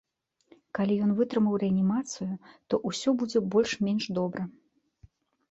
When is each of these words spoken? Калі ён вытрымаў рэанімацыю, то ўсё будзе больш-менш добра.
Калі 0.77 0.95
ён 1.07 1.11
вытрымаў 1.19 1.57
рэанімацыю, 1.63 2.31
то 2.73 2.81
ўсё 2.93 3.09
будзе 3.21 3.43
больш-менш 3.53 4.03
добра. 4.21 4.41